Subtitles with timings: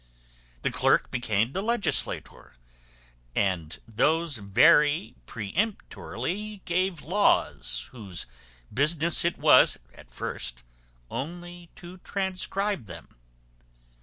[0.63, 2.55] The clerk became the legislator,
[3.35, 8.25] and those very peremptorily gave laws whose
[8.73, 10.63] business it was, at first,
[11.11, 13.09] only to transcribe them.